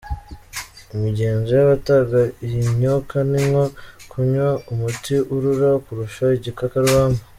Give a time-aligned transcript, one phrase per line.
[0.95, 3.65] Imigenzo y’abatanga iyi myuka ni nko
[4.09, 7.21] kunywa umuti urura kurusha igikakarubamba.